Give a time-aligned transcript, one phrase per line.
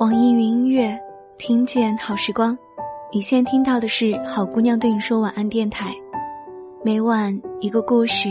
[0.00, 0.98] 网易云音乐，
[1.36, 2.56] 听见好时光。
[3.12, 5.94] 你现在听到的是好姑娘对你说晚安电台，
[6.82, 8.30] 每晚一个故事，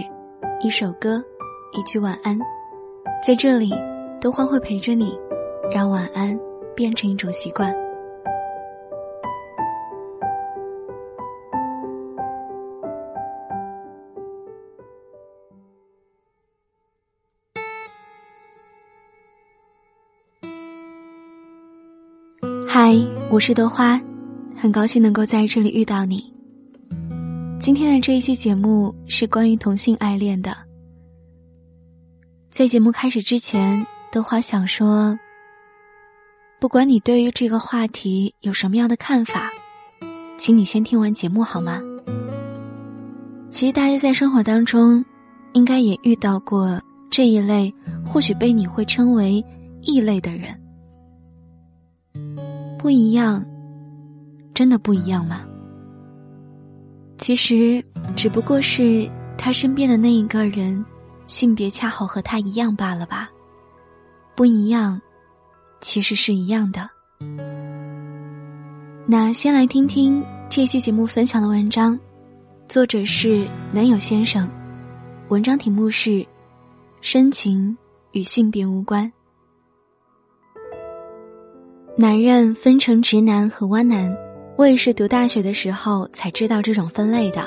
[0.63, 1.23] 一首歌，
[1.71, 2.35] 一句晚安，
[3.23, 3.71] 在这里，
[4.19, 5.15] 都欢会陪着你，
[5.71, 6.35] 让晚安
[6.75, 7.71] 变成一种习惯。
[23.39, 23.97] 我是德花，
[24.57, 26.21] 很高兴能够在这里遇到你。
[27.57, 30.53] 今天的这一期节目是关于同性爱恋的。
[32.51, 35.17] 在节目开始之前，德花想说，
[36.59, 39.49] 不管你对于这个话题有什么样的看法，
[40.37, 41.79] 请你先听完节目好吗？
[43.49, 45.01] 其实大家在生活当中，
[45.53, 46.77] 应该也遇到过
[47.09, 47.73] 这一类，
[48.05, 49.41] 或许被你会称为
[49.83, 50.53] 异类的人。
[52.79, 53.45] 不一样，
[54.53, 55.41] 真的不一样吗？
[57.17, 57.83] 其实
[58.15, 60.83] 只不过是他身边的那一个人，
[61.27, 63.29] 性别恰好和他一样罢了吧。
[64.33, 64.99] 不一样，
[65.81, 66.89] 其实是一样的。
[69.05, 71.99] 那先来听听这期节目分享的文章，
[72.69, 74.49] 作者是男友先生，
[75.27, 76.11] 文章题目是
[77.01, 77.77] 《深情
[78.13, 79.05] 与性别无关》。
[82.01, 84.17] 男人分成直男和弯男，
[84.55, 87.45] 我也是读大学的时候才知道这种分类的。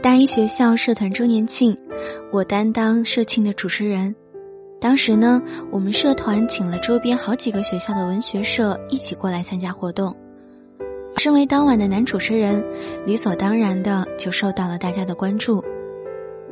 [0.00, 1.76] 大一学校社团周年庆，
[2.30, 4.14] 我担当社庆的主持人。
[4.80, 10.16] 当时呢，我们社团请了周边好几个学校的文学社一起过来参加活动。
[11.16, 12.64] 身为当晚的男主持人，
[13.04, 15.60] 理所当然的就受到了大家的关注。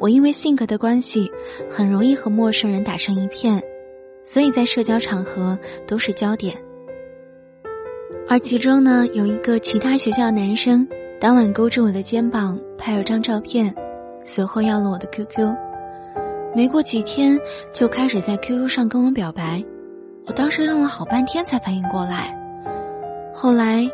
[0.00, 1.30] 我因为性格的关系，
[1.70, 3.62] 很容易和陌生人打成一片，
[4.24, 6.60] 所以在社交场合都是焦点。
[8.28, 10.86] 而其中呢，有一个其他学校男生，
[11.20, 13.74] 当晚勾着我的肩膀拍了张照片，
[14.24, 15.54] 随后要了我的 QQ。
[16.54, 17.38] 没过几天，
[17.72, 19.62] 就开始在 QQ 上跟我表白。
[20.26, 22.34] 我当时愣了好半天才反应过来，
[23.34, 23.88] 后来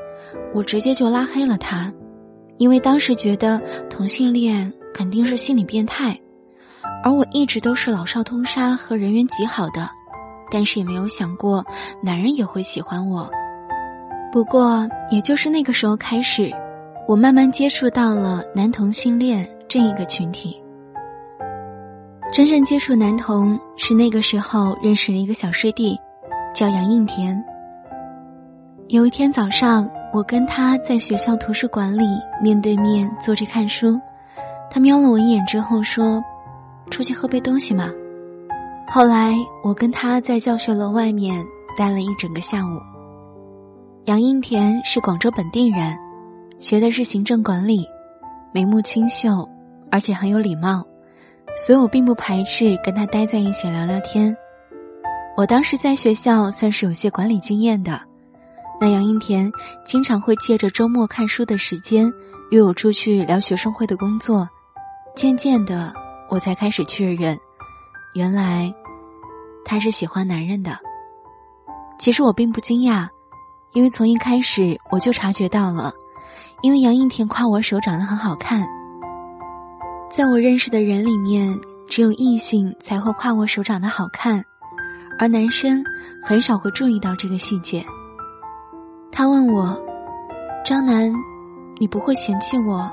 [0.53, 1.93] 我直接就拉黑了他，
[2.59, 6.19] 因为当时觉得同性恋肯定是心理变态，
[7.05, 9.89] 而我一直都是老少通杀和人缘极好的，
[10.51, 11.65] 但是也没有想过
[12.03, 13.31] 男人也会喜欢我。
[14.35, 16.51] 不过，也就是那个时候开始，
[17.07, 20.61] 我慢慢接触到了男同性恋这一个群体。
[22.33, 25.97] 真正接触男同是那个时候认识了一个小师弟，
[26.53, 27.41] 叫杨应田。
[28.89, 32.05] 有一天早上，我跟他在学校图书馆里
[32.43, 33.97] 面对面坐着看书，
[34.69, 36.21] 他瞄了我一眼之后说
[36.91, 37.89] ：“出去喝杯东西嘛。”
[38.91, 41.41] 后来，我跟他在教学楼外面
[41.79, 42.94] 待了一整个下午。
[44.07, 45.97] 杨应田是广州本地人，
[46.59, 47.89] 学的是行政管理，
[48.53, 49.49] 眉目清秀，
[49.91, 50.85] 而且很有礼貌，
[51.57, 54.37] 所以我并不排斥跟他待在一起聊聊天。
[55.39, 57.99] 我当时在学校算是有些管理经验的，
[58.79, 59.51] 那杨应田
[59.87, 62.13] 经常会借着周末看书的时间
[62.51, 64.47] 约我出去聊学生会的工作。
[65.17, 65.95] 渐渐的，
[66.29, 67.39] 我才开始确认，
[68.15, 68.71] 原来
[69.65, 70.77] 他是喜欢男人的。
[71.99, 73.09] 其实我并不惊讶。
[73.75, 75.93] 因为从一开始我就察觉到了，
[76.63, 78.65] 因为杨应田夸我手长得很好看。
[80.09, 81.59] 在我认识的人里面，
[81.89, 84.45] 只有异性才会夸我手长得好看，
[85.19, 85.85] 而男生
[86.23, 87.85] 很少会注意到这个细节。
[89.11, 89.77] 他问我
[90.65, 91.13] ：“张楠，
[91.79, 92.89] 你不会嫌弃我，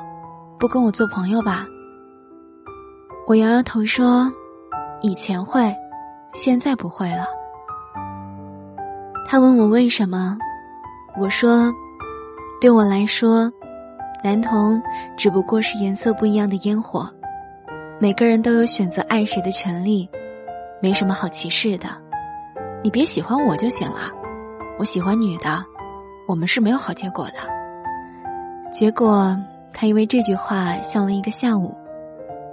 [0.59, 1.63] 不跟我做朋友吧？”
[3.27, 4.33] 我摇摇头说
[5.01, 5.71] ：“以前会，
[6.33, 7.27] 现在不会了。”
[9.29, 10.35] 他问我为什么。
[11.17, 11.73] 我说
[12.61, 13.51] ：“对我来说，
[14.23, 14.81] 男同
[15.17, 17.09] 只不过是颜色不一样的烟火，
[17.99, 20.09] 每个人都有选择爱谁的权利，
[20.81, 21.89] 没什么好歧视的。
[22.81, 24.09] 你别喜欢我就行了，
[24.79, 25.63] 我喜欢女的，
[26.27, 27.33] 我们是没有好结果的。”
[28.71, 29.37] 结果
[29.73, 31.75] 他因为这句话笑了一个下午。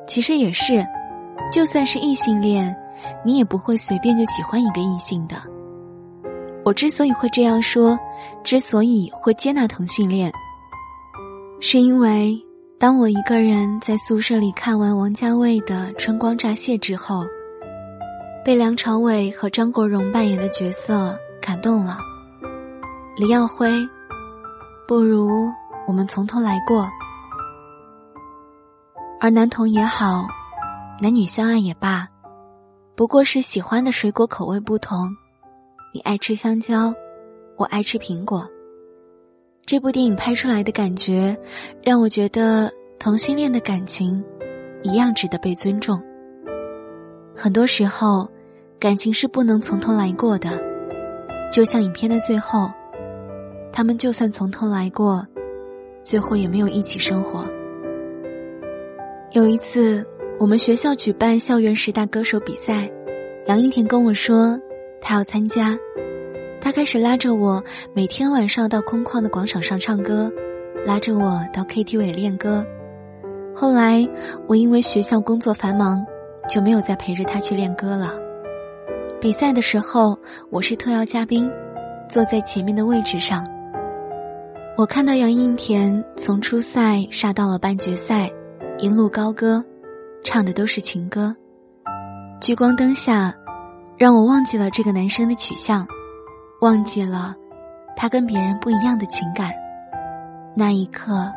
[0.06, 0.84] 其实也是，
[1.52, 2.74] 就算是异性恋，
[3.24, 5.36] 你也不会随便就喜欢一个异性的。
[6.64, 7.98] 我之所以会这样说，
[8.42, 10.32] 之所以会接纳同性恋，
[11.60, 12.40] 是因为
[12.78, 17.24] 当我一个人在宿舍里看完王家卫的《春光乍泄》之后，
[18.44, 21.98] 被梁朝伟和张国荣扮演的角色感动了。
[23.16, 23.70] 李耀辉，
[24.86, 25.28] 不如
[25.86, 26.88] 我们从头来过。
[29.20, 30.24] 而男同也好，
[31.02, 32.06] 男女相爱也罢，
[32.94, 35.10] 不过是喜欢的水果口味不同。
[35.92, 36.94] 你爱吃香蕉，
[37.58, 38.48] 我爱吃苹果。
[39.66, 41.36] 这部电影拍出来的感觉，
[41.82, 42.70] 让我觉得
[43.00, 44.24] 同性恋的感情
[44.82, 46.00] 一样值得被尊重。
[47.34, 48.28] 很多时候，
[48.78, 50.50] 感情是不能从头来过的，
[51.52, 52.70] 就像影片的最后，
[53.72, 55.26] 他们就算从头来过，
[56.04, 57.44] 最后也没有一起生活。
[59.32, 60.06] 有一次，
[60.38, 62.88] 我们学校举办校园十大歌手比赛，
[63.46, 64.56] 杨一田跟我说
[65.00, 65.76] 他要参加。
[66.60, 67.62] 他开始拉着我
[67.94, 70.30] 每天晚上到空旷的广场上唱歌，
[70.84, 72.64] 拉着我到 KTV 练歌。
[73.54, 74.06] 后来
[74.46, 76.04] 我因为学校工作繁忙，
[76.48, 78.12] 就没有再陪着他去练歌了。
[79.20, 80.18] 比赛的时候，
[80.50, 81.50] 我是特邀嘉宾，
[82.08, 83.46] 坐在前面的位置上。
[84.76, 88.30] 我看到杨应田从初赛杀到了半决赛，
[88.78, 89.64] 一路高歌，
[90.22, 91.34] 唱的都是情歌。
[92.40, 93.34] 聚光灯下，
[93.96, 95.86] 让我忘记了这个男生的取向。
[96.60, 97.36] 忘记了，
[97.94, 99.52] 他跟别人不一样的情感。
[100.56, 101.32] 那一刻，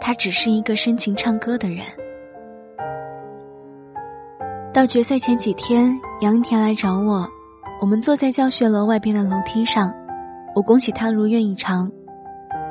[0.00, 1.84] 他只是一个深情唱歌的人。
[4.72, 7.28] 到决赛前几天，杨田来找我，
[7.82, 9.92] 我们坐在教学楼外边的楼梯上，
[10.54, 11.90] 我恭喜他如愿以偿，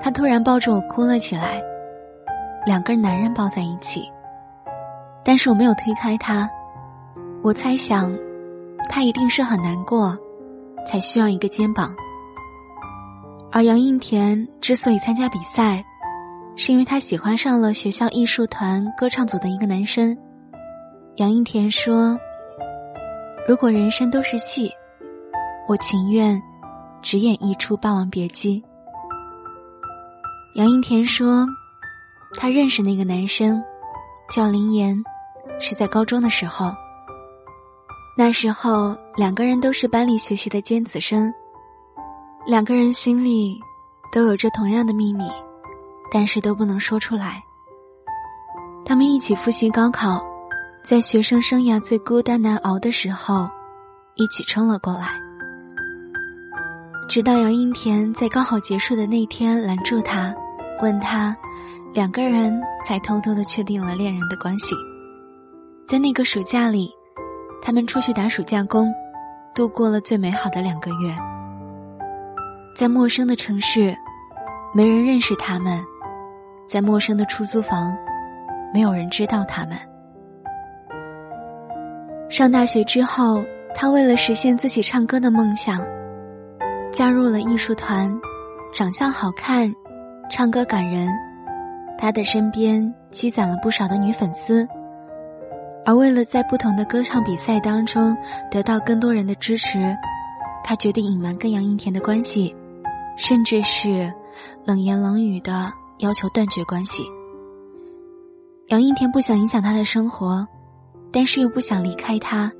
[0.01, 1.61] 他突然抱着我哭了起来，
[2.65, 4.09] 两个男人抱在一起，
[5.23, 6.49] 但是我没有推开他，
[7.43, 8.11] 我猜想，
[8.89, 10.17] 他一定是很难过。
[10.85, 11.95] 才需要一个肩膀。
[13.51, 15.85] 而杨应田之所以参加比赛，
[16.55, 20.17] 是因为他喜欢上了学校艺术团歌唱组的一个男生。
[21.15, 22.17] 杨应田说
[23.47, 24.69] ：“如果人生都是戏，
[25.67, 26.41] 我情愿
[27.01, 28.61] 只演一出《霸王别姬》。”
[30.55, 31.47] 杨应田说
[32.35, 33.63] ：“他认识那个男生，
[34.29, 35.01] 叫林岩，
[35.59, 36.73] 是在高中的时候。”
[38.17, 41.33] 那时候，两个人都是班里学习的尖子生，
[42.45, 43.59] 两个人心里
[44.09, 45.25] 都有着同样的秘密，
[46.09, 47.43] 但是都不能说出来。
[48.85, 50.25] 他们一起复习高考，
[50.81, 53.49] 在学生生涯最孤单难熬的时候，
[54.15, 55.19] 一起撑了过来。
[57.09, 60.33] 直到杨英田在高考结束的那天拦住他，
[60.81, 61.35] 问他，
[61.93, 64.73] 两个人才偷偷的确定了恋人的关系。
[65.85, 66.94] 在那个暑假里。
[67.65, 68.93] 他们出去打暑假工，
[69.55, 71.15] 度过了最美好的两个月。
[72.75, 73.97] 在陌生的城市，
[74.71, 75.81] 没人认识他们；
[76.67, 77.97] 在陌生的出租房，
[78.71, 79.75] 没有人知道他们。
[82.29, 85.83] 上大学之后，他为了实现自己唱歌的梦想，
[86.91, 88.15] 加入了艺术团，
[88.71, 89.73] 长相好看，
[90.29, 91.09] 唱歌感人，
[91.97, 94.67] 他的身边积攒了不少的女粉丝。
[95.85, 98.17] 而为了在不同的歌唱比赛当中
[98.49, 99.95] 得到更多人的支持，
[100.63, 102.55] 他决定隐瞒跟杨应田的关系，
[103.15, 104.11] 甚至是
[104.65, 107.03] 冷言冷语的要求断绝关系。
[108.69, 110.47] 杨应田不想影响他的生活，
[111.11, 112.51] 但是又不想离开他，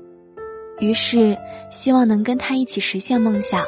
[0.78, 1.36] 于是
[1.68, 3.60] 希望能跟他一起实现梦想，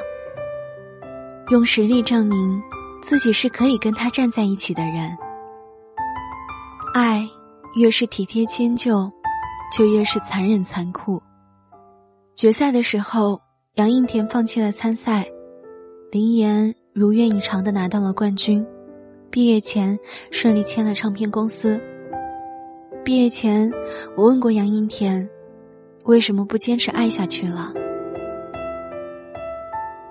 [1.50, 2.62] 用实力证明
[3.02, 5.18] 自己是可以跟他站在一起的人。
[6.94, 7.28] 爱
[7.74, 9.12] 越是体贴迁就。
[9.72, 11.22] 就越是残忍残酷。
[12.34, 13.40] 决赛的时候，
[13.74, 15.28] 杨应田放弃了参赛，
[16.10, 18.66] 林岩如愿以偿的拿到了冠军。
[19.30, 19.98] 毕业前
[20.30, 21.80] 顺利签了唱片公司。
[23.04, 23.70] 毕业前，
[24.16, 25.28] 我问过杨应田，
[26.04, 27.72] 为什么不坚持爱下去了？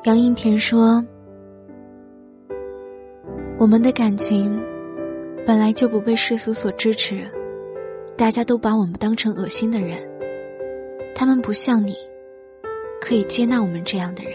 [0.04, 1.04] 杨应田说
[3.58, 4.62] ：“我们的感情
[5.46, 7.30] 本来就不被世俗所支持。”
[8.18, 10.02] 大家都把我们当成恶心的人，
[11.14, 11.94] 他们不像你，
[13.00, 14.34] 可以接纳我们这样的人。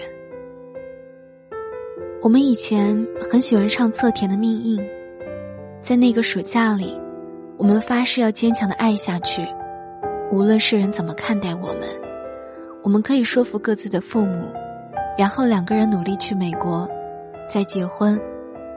[2.22, 4.78] 我们以前很喜欢唱侧田的《命运》，
[5.80, 6.96] 在那个暑假里，
[7.58, 9.44] 我们发誓要坚强的爱下去，
[10.30, 11.88] 无论世人怎么看待我们。
[12.84, 14.46] 我们可以说服各自的父母，
[15.18, 16.88] 然后两个人努力去美国，
[17.48, 18.16] 再结婚，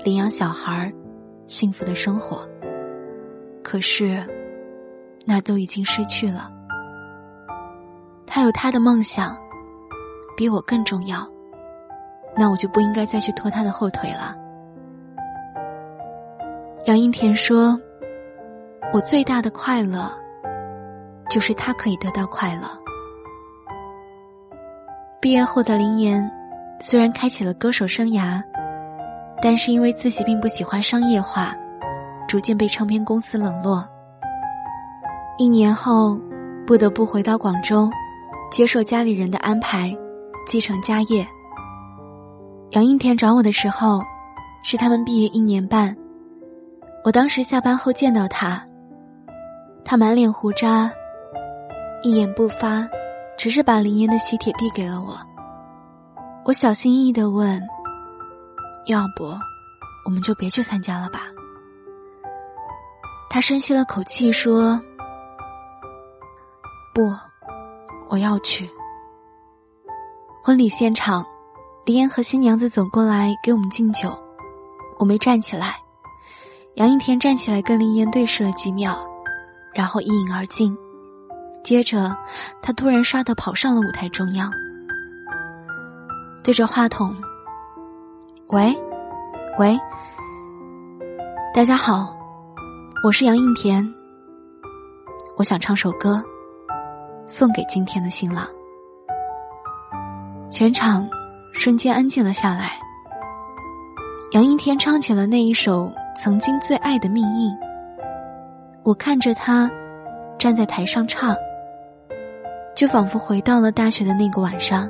[0.03, 0.91] 领养小孩，
[1.45, 2.43] 幸福的生活。
[3.61, 4.19] 可是。
[5.25, 6.51] 那都已经失去了。
[8.27, 9.37] 他有他的梦想，
[10.37, 11.27] 比我更重要，
[12.37, 14.35] 那我就不应该再去拖他的后腿了。
[16.85, 17.79] 杨英田说
[18.93, 20.11] ：“我最大的快乐，
[21.29, 22.67] 就是他可以得到快乐。”
[25.19, 26.31] 毕业后的林岩，
[26.79, 28.43] 虽然开启了歌手生涯，
[29.41, 31.55] 但是因为自己并不喜欢商业化，
[32.27, 33.87] 逐渐被唱片公司冷落。
[35.37, 36.17] 一年后，
[36.65, 37.89] 不得不回到广州，
[38.49, 39.93] 接受家里人的安排，
[40.47, 41.27] 继承家业。
[42.71, 44.01] 杨应田找我的时候，
[44.63, 45.95] 是他们毕业一年半。
[47.03, 48.65] 我当时下班后见到他，
[49.83, 50.89] 他满脸胡渣，
[52.01, 52.87] 一言不发，
[53.37, 55.19] 只是把林烟的喜帖递给了我。
[56.45, 57.61] 我小心翼翼的问
[58.87, 59.25] ：“要不，
[60.05, 61.23] 我们就别去参加了吧？”
[63.29, 64.81] 他深吸了口气说
[66.95, 67.13] ：“不，
[68.07, 68.69] 我要去。”
[70.41, 71.25] 婚礼现场，
[71.83, 74.17] 林烟和新娘子走过来给我们敬酒，
[74.97, 75.75] 我没站起来。
[76.75, 78.97] 杨应田站起来跟林烟对视了几秒，
[79.73, 80.77] 然后一饮而尽。
[81.65, 82.15] 接着，
[82.61, 84.49] 他突然唰的跑上了舞台中央，
[86.45, 87.13] 对着话筒
[88.47, 88.73] ：“喂，
[89.57, 89.77] 喂，
[91.53, 92.15] 大家好，
[93.03, 93.93] 我是杨应田。
[95.35, 96.23] 我想唱首歌，
[97.27, 98.47] 送给今天的新郎。”
[100.49, 101.07] 全场
[101.53, 102.71] 瞬间安静了下来。
[104.31, 107.51] 杨应天唱起了那一首曾经最爱的命运。
[108.83, 109.69] 我看着他
[110.37, 111.35] 站在台上唱，
[112.75, 114.89] 就仿佛回到了大学的那个晚上。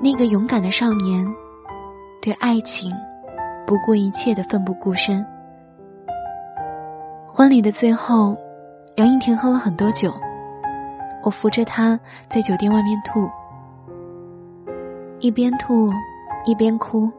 [0.00, 1.26] 那个勇敢的少年，
[2.22, 2.92] 对爱情
[3.66, 5.26] 不顾一切的奋不顾身。
[7.26, 8.36] 婚礼的最后，
[8.96, 10.14] 杨应田喝了很多酒，
[11.22, 11.98] 我扶着他
[12.28, 13.28] 在酒店外面吐。
[15.20, 15.90] 一边吐，
[16.46, 17.10] 一边哭，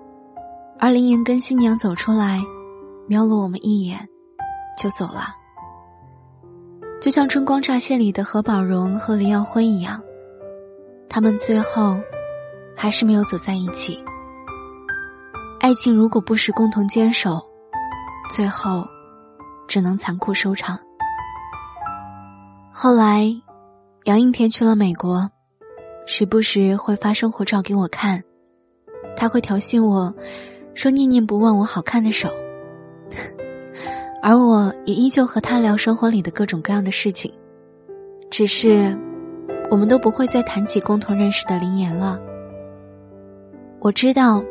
[0.79, 2.39] 而林岩跟新娘走出来，
[3.07, 4.07] 瞄了我们一眼，
[4.77, 5.35] 就走了。
[7.01, 10.01] 就像《春光乍泄》里的何宝荣和林耀辉一样，
[11.09, 11.97] 他们最后
[12.75, 14.03] 还是没有走在一起。
[15.59, 17.41] 爱情如果不是共同坚守，
[18.29, 18.85] 最后
[19.67, 20.79] 只能残酷收场。
[22.71, 23.29] 后来，
[24.05, 25.29] 杨应天去了美国。
[26.05, 28.23] 时不时会发生活照给我看，
[29.15, 30.15] 他会调戏我，
[30.73, 32.29] 说念念不忘我好看的手，
[34.23, 37.31] 而我也依旧和他聊生活里的各种各样的事情，
[38.31, 38.97] 只是
[39.69, 42.19] 我们都不会再谈起共同认识的林岩了。
[43.79, 44.43] 我知道，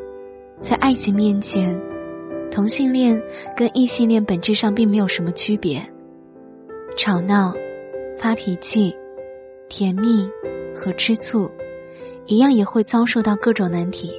[0.61, 1.77] 在爱情面前，
[2.53, 3.21] 同性恋
[3.57, 5.85] 跟异性恋本质上并没有什么区别，
[6.97, 7.53] 吵闹、
[8.17, 8.95] 发脾气、
[9.69, 10.29] 甜蜜。
[10.75, 11.51] 和吃醋，
[12.27, 14.13] 一样也会遭受到各种难题。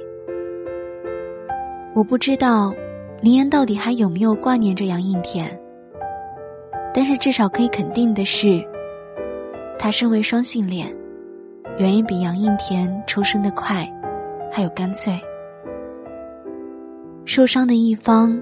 [1.94, 2.74] 我不知道
[3.22, 5.58] 林岩到底还有没有挂念着杨应田，
[6.92, 8.62] 但是至少可以肯定的是，
[9.78, 10.94] 他身为双性恋，
[11.78, 13.90] 远远比杨应田出生的快，
[14.52, 15.18] 还有干脆。
[17.24, 18.38] 受伤的一方，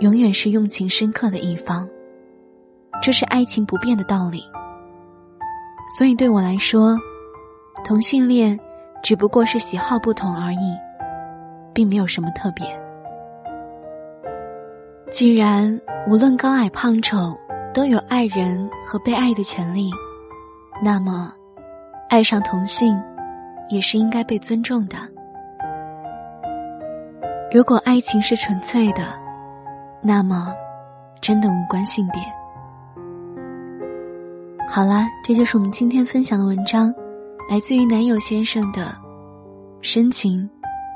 [0.00, 1.88] 永远是用情深刻的一方，
[3.00, 4.42] 这是爱情不变的道理。
[5.96, 6.96] 所以对我来说。
[7.84, 8.58] 同性恋
[9.04, 10.76] 只不过是喜好不同而已，
[11.72, 12.66] 并没有什么特别。
[15.12, 17.38] 既然无论高矮胖丑
[17.72, 19.90] 都有爱人和被爱的权利，
[20.82, 21.32] 那么
[22.10, 23.00] 爱上同性
[23.68, 24.96] 也是应该被尊重的。
[27.52, 29.04] 如果爱情是纯粹的，
[30.02, 30.52] 那么
[31.22, 32.20] 真的无关性别。
[34.70, 36.94] 好啦，这就是我们今天分享的文章。
[37.48, 38.94] 来自于男友先生的
[39.80, 40.48] 深情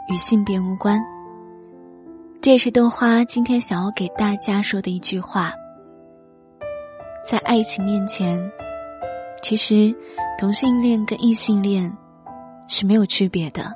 [0.09, 1.03] 与性别无关，
[2.43, 5.51] 这也是豆花今天想要给大家说的一句话。
[7.27, 8.39] 在爱情面前，
[9.43, 9.93] 其实
[10.39, 11.91] 同性恋跟异性恋
[12.69, 13.73] 是没有区别的。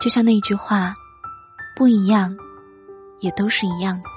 [0.00, 0.94] 就像那一句话，
[1.76, 2.34] 不一样，
[3.20, 4.13] 也都是一样的。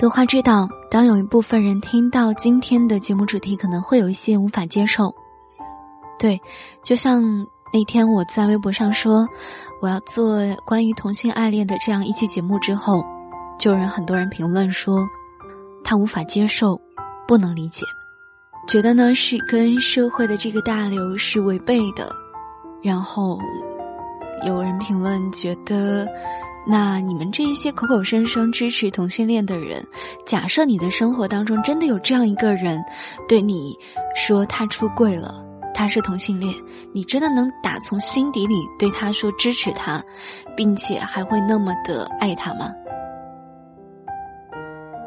[0.00, 5.14] 德华知道，当有一部分人听到今天的节目主题，可能会有一些无法接受。
[6.18, 6.40] 对，
[6.82, 7.22] 就像
[7.70, 9.28] 那天我在微博上说
[9.82, 13.04] 我要做关于同性爱恋的这样一期节目之后，
[13.58, 15.06] 就有人很多人评论说
[15.84, 16.80] 他无法接受，
[17.28, 17.84] 不能理解，
[18.66, 22.10] 觉得呢是跟社会的这个大流是违背的。
[22.82, 23.38] 然后
[24.46, 26.08] 有人评论觉得，
[26.70, 29.84] 那你们这一些口口声声支持同性恋的人，
[30.24, 32.80] 假设你的生活当中真的有这样一个人
[33.28, 33.76] 对你
[34.14, 35.44] 说他出柜了。
[35.74, 36.54] 他是同性恋，
[36.92, 40.02] 你真的能打从心底里对他说支持他，
[40.54, 42.70] 并且还会那么的爱他吗？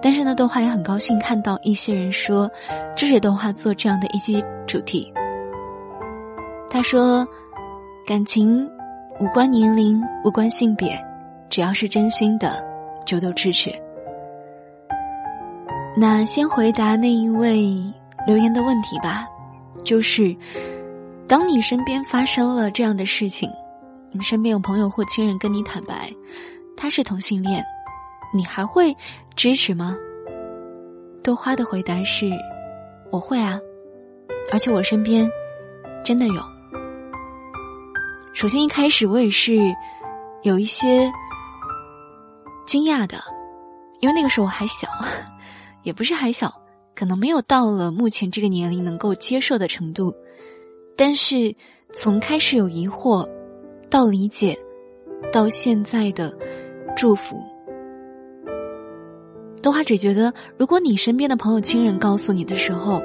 [0.01, 2.49] 但是呢，豆花也很高兴看到一些人说
[2.95, 5.13] 支持豆花做这样的一期主题。
[6.69, 7.25] 他说，
[8.05, 8.67] 感情
[9.19, 10.99] 无关年龄，无关性别，
[11.49, 12.63] 只要是真心的，
[13.05, 13.71] 就都支持。
[15.95, 17.71] 那先回答那一位
[18.25, 19.27] 留言的问题吧。
[19.83, 20.35] 就是，
[21.27, 23.51] 当你身边发生了这样的事情，
[24.11, 26.09] 你身边有朋友或亲人跟你坦白
[26.77, 27.63] 他是同性恋，
[28.33, 28.95] 你还会
[29.35, 29.95] 支持吗？
[31.21, 32.31] 豆花的回答是：
[33.11, 33.59] 我会啊，
[34.51, 35.29] 而且我身边
[36.03, 36.41] 真的有。
[38.33, 39.57] 首先一开始我也是
[40.41, 41.11] 有一些
[42.65, 43.17] 惊讶的，
[43.99, 44.87] 因为那个时候还小，
[45.83, 46.53] 也不是还小，
[46.95, 50.13] 可能没有到了目前这个年龄能够接受的程度。
[50.95, 51.55] 但是
[51.91, 53.27] 从开始有疑惑，
[53.89, 54.57] 到理解，
[55.31, 56.31] 到现在的
[56.95, 57.41] 祝福，
[59.61, 63.01] 豆花只觉得，如果你身边的朋友、亲人告诉你的时候，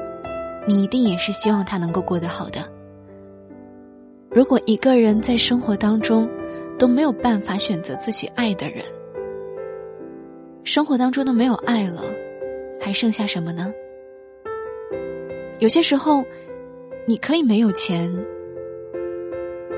[0.66, 2.70] 你一定也是希望他能够过得好的。
[4.30, 6.28] 如果一个人在生活当中
[6.78, 8.84] 都没有办法选择自己爱的人，
[10.68, 12.02] 生活当中都没有爱了，
[12.78, 13.72] 还剩下什么呢？
[15.60, 16.22] 有些时候，
[17.06, 18.14] 你可以没有钱，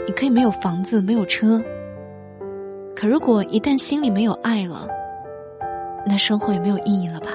[0.05, 1.63] 你可以没有房子、没有车，
[2.97, 4.89] 可如果一旦心里没有爱了，
[6.05, 7.31] 那生活也没有意义了吧？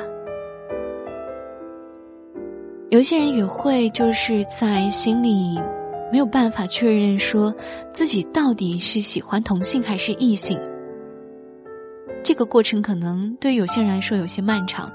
[2.89, 5.57] 有些人也会就是在心里。
[6.11, 7.53] 没有办法确认说
[7.91, 10.57] 自己到底是喜欢同性还是异性，
[12.25, 14.91] 这个过程可能对有些人来说有些漫长，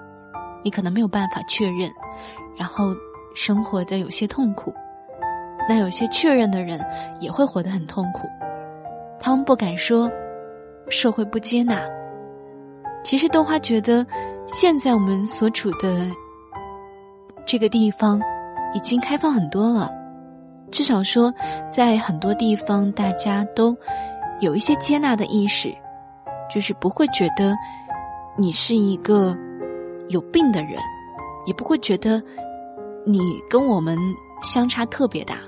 [0.65, 1.89] 你可能没有办法确认，
[2.59, 2.93] 然后
[3.37, 4.75] 生活的有些痛苦。
[5.69, 6.85] 那有些确认的人
[7.21, 8.27] 也会活得很痛苦，
[9.21, 10.11] 他们不敢说，
[10.89, 11.81] 社会不接纳。
[13.05, 14.05] 其实豆花觉得，
[14.49, 16.05] 现在我们所处的
[17.47, 18.21] 这个地方
[18.75, 19.89] 已经开放很多了。
[20.73, 21.33] 至少说，
[21.71, 23.73] 在很多地方，大家都
[24.41, 25.73] 有一些接纳的意识，
[26.53, 27.57] 就是不会觉得
[28.37, 29.37] 你是一个
[30.09, 30.81] 有病的人，
[31.47, 32.23] 也不会觉得
[33.07, 33.99] 你跟我们
[34.43, 35.39] 相差特别大。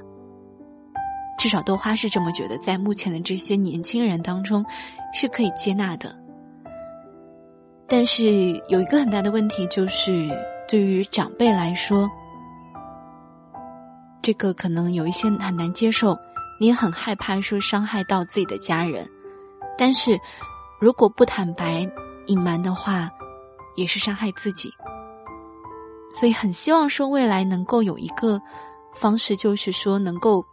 [1.38, 4.64] 至少豆花是这么觉得，在目前的这些年轻人当中
[5.12, 6.16] 是可以接纳的。
[7.88, 8.24] 但是
[8.68, 10.30] 有一个很大的问题，就是
[10.68, 12.08] 对于长辈来说。
[14.22, 16.16] 这个可能有一些很难接受，
[16.60, 19.04] 你很害怕说伤害到自己的家人，
[19.76, 20.16] 但是
[20.82, 21.88] 如果不坦白、
[22.26, 23.08] 隐瞒的话，
[23.76, 24.68] 也是伤害自己。
[26.10, 28.42] 所以很希望说未来能够有一个
[28.92, 30.44] 方式，就是说能够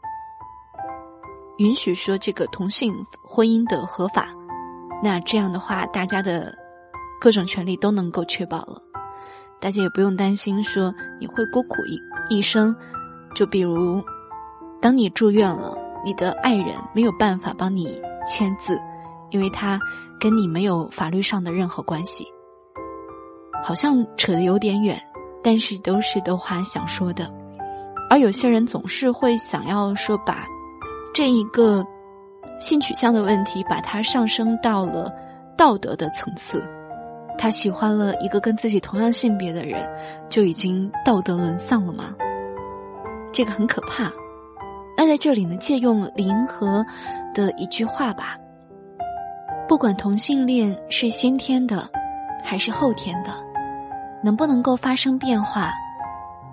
[1.58, 4.28] 允许说这个同性婚姻的合法，
[5.04, 6.56] 那这样的话，大家的
[7.20, 8.80] 各种权利都能够确保了，
[9.60, 12.00] 大家也不用担心说你会孤苦一
[12.36, 12.76] 一生。
[13.34, 14.00] 就比如，
[14.80, 18.80] 当你住院了，你的爱人没有办法帮你签字，
[19.32, 19.80] 因为他
[20.20, 22.28] 跟你没有法律上的任何关系。
[23.64, 25.02] 好像扯得有点远，
[25.44, 27.30] 但是都是豆花想说的。
[28.10, 30.48] 而有些人总是会想要说把
[31.14, 31.86] 这一个
[32.60, 35.12] 性取向的问题，把它上升到了
[35.58, 36.64] 道德的层次。
[37.38, 39.88] 他喜欢了一个跟自己同样性别的人，
[40.30, 42.16] 就已经道德沦丧了吗？
[43.32, 44.12] 这个很可怕。
[44.98, 46.86] 那在这里呢，借用林和
[47.34, 48.38] 的一句话吧：
[49.70, 51.88] 不管同性恋是先天的，
[52.44, 53.32] 还是后天的，
[54.24, 55.72] 能不能够发生变化，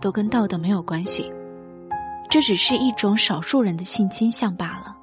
[0.03, 1.33] 都跟道德没有关系。
[2.29, 4.95] 这只是一种少数人的性倾向罢了。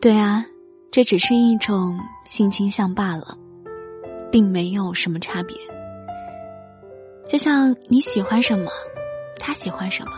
[0.00, 0.44] 对啊，
[0.90, 3.38] 这只是一种性倾向罢了，
[4.32, 5.56] 并没有什么差别。
[7.28, 8.68] 就像你喜欢什么。
[9.38, 10.12] 他喜欢什么，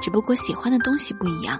[0.00, 1.58] 只不过喜欢的东西不一样，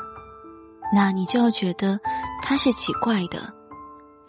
[0.93, 1.99] 那你就要觉得
[2.43, 3.53] 他是奇怪的，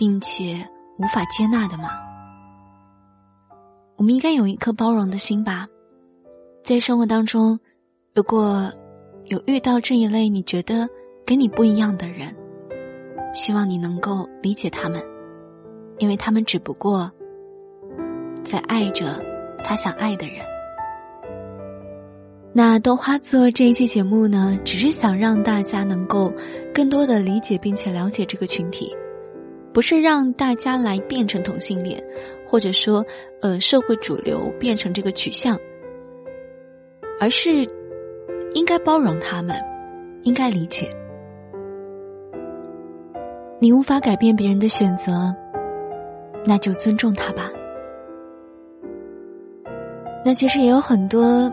[0.01, 1.91] 并且无法接纳的吗？
[3.97, 5.67] 我们应该有一颗包容的心吧。
[6.63, 7.59] 在生活当中，
[8.15, 8.73] 如果
[9.25, 10.89] 有遇到这一类你觉得
[11.23, 12.35] 跟你不一样的人，
[13.31, 14.99] 希望你能够理解他们，
[15.99, 17.07] 因为他们只不过
[18.43, 19.23] 在爱着
[19.63, 20.43] 他想爱的人。
[22.53, 26.33] 那豆花做这一期节目呢，只是想让大家能够
[26.73, 28.91] 更多的理解并且了解这个群体，
[29.73, 32.03] 不是让大家来变成同性恋，
[32.45, 33.05] 或者说
[33.41, 35.57] 呃社会主流变成这个取向，
[37.19, 37.65] 而是
[38.53, 39.55] 应该包容他们，
[40.23, 40.89] 应该理解。
[43.59, 45.33] 你无法改变别人的选择，
[46.45, 47.51] 那就尊重他吧。
[50.23, 51.51] 那其实也有很多。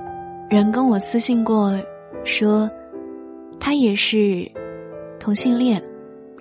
[0.50, 1.78] 人跟我私信过，
[2.24, 2.70] 说
[3.60, 4.50] 他也是
[5.20, 5.78] 同性恋，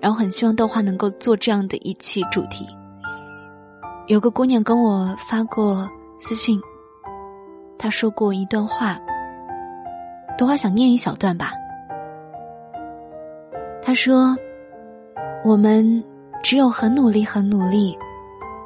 [0.02, 2.68] 然后很希望豆花能够做这样的一期主题。
[4.08, 6.60] 有个姑娘跟我发过私信，
[7.78, 8.98] 她说过一段话，
[10.38, 11.52] 豆花想念一小段吧。
[13.82, 14.36] 她说
[15.44, 16.04] ：“我们
[16.44, 17.98] 只有很努力、很努力，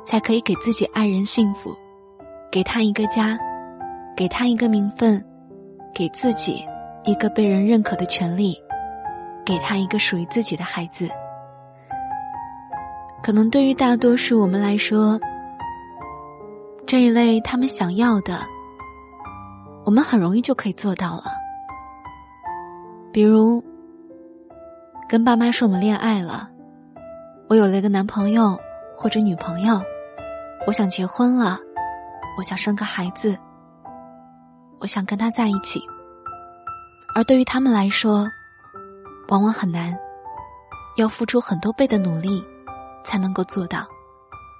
[0.05, 1.75] 才可以给自己爱人幸福，
[2.51, 3.37] 给他一个家，
[4.15, 5.23] 给他一个名分，
[5.93, 6.63] 给自己
[7.03, 8.55] 一个被人认可的权利，
[9.45, 11.09] 给他一个属于自己的孩子。
[13.23, 15.19] 可能对于大多数我们来说，
[16.87, 18.41] 这一类他们想要的，
[19.85, 21.25] 我们很容易就可以做到了。
[23.13, 23.63] 比如，
[25.07, 26.49] 跟爸妈说我们恋爱了，
[27.47, 28.59] 我有了一个男朋友
[28.97, 29.79] 或者女朋友，
[30.65, 31.59] 我想结婚了，
[32.37, 33.37] 我想生个孩子，
[34.79, 35.79] 我想跟他在一起。
[37.13, 38.27] 而对于他们来说，
[39.29, 39.95] 往往很难，
[40.97, 42.43] 要付出很多倍的努力。
[43.03, 43.85] 才能够做到，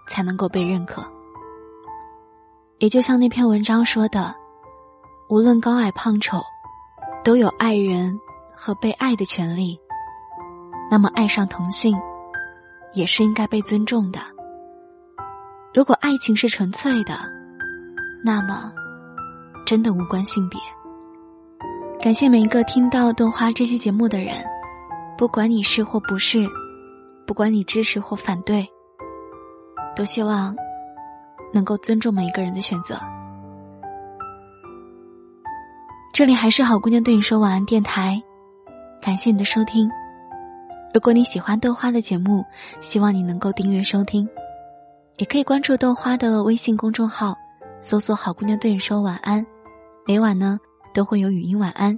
[0.08, 1.04] 才能够被认可。
[2.80, 4.36] 也就像那篇文章说的，
[5.30, 6.41] 无论高矮胖丑，
[7.23, 8.19] 都有爱人
[8.56, 9.80] 和被爱的权利。
[10.89, 11.97] 那么，爱上同性，
[12.93, 14.19] 也是应该被尊重的。
[15.73, 17.13] 如果爱情是纯粹的，
[18.25, 18.71] 那么，
[19.65, 20.60] 真的无关性别。
[21.99, 24.43] 感谢每一个听到豆花这期节目的人，
[25.17, 26.45] 不管你是或不是。
[27.32, 28.67] 不管你支持或反对，
[29.96, 30.54] 都希望
[31.54, 33.00] 能够尊重每一个人的选择。
[36.12, 38.22] 这里还是好姑娘对你说晚安电台，
[39.02, 39.89] 感谢你的收听。
[40.94, 42.44] 如果你喜欢豆花的节目，
[42.82, 44.28] 希望你能够订阅收听，
[45.15, 47.34] 也可以关注豆花的微信公众号，
[47.80, 49.48] 搜索“好姑娘对你说晚安”，
[50.06, 50.60] 每晚呢
[50.94, 51.98] 都会有语音晚安。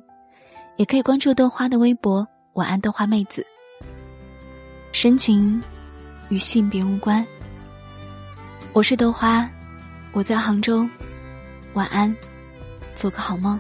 [0.76, 3.44] 也可以关注豆花的微博“晚安豆花妹子”。
[4.94, 5.60] 深情
[6.30, 7.26] 与性别无关。
[8.74, 9.50] 我是豆花，
[10.12, 10.88] 我在杭州，
[11.74, 12.16] 晚安，
[12.94, 13.60] 做个好梦。